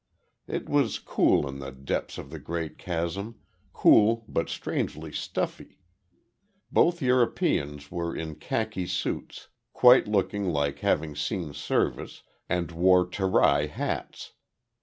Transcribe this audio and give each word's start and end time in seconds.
It 0.47 0.67
was 0.67 0.97
cool 0.97 1.47
in 1.47 1.59
the 1.59 1.71
depths 1.71 2.17
of 2.17 2.31
the 2.31 2.39
great 2.39 2.79
chasm, 2.79 3.39
cool 3.71 4.25
but 4.27 4.49
strangely 4.49 5.11
stuffy. 5.11 5.77
Both 6.71 7.03
Europeans 7.03 7.91
were 7.91 8.15
in 8.15 8.33
khaki 8.33 8.87
suits, 8.87 9.49
quite 9.73 10.07
looking 10.07 10.45
like 10.49 10.79
having 10.79 11.15
seen 11.15 11.53
service, 11.53 12.23
and 12.49 12.71
wore 12.71 13.07
Terai 13.07 13.67
hats. 13.67 14.33